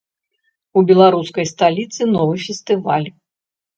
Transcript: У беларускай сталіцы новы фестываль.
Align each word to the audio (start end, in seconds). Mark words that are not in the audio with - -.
У 0.79 0.83
беларускай 0.91 1.45
сталіцы 1.53 2.01
новы 2.17 2.35
фестываль. 2.49 3.07